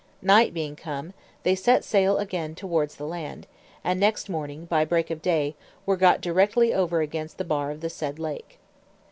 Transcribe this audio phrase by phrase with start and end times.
[0.23, 1.13] Night being come,
[1.43, 3.45] they set sail again towards the land,
[3.83, 7.81] and next morning, by break of day, were got directly over against the bar of
[7.81, 8.57] the said lake.